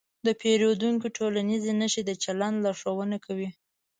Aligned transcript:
د 0.25 0.27
پیریدونکي 0.41 1.07
ټولنیزې 1.17 1.71
نښې 1.79 2.01
د 2.05 2.11
چلند 2.23 2.57
لارښوونه 2.65 3.17
کوي. 3.25 3.49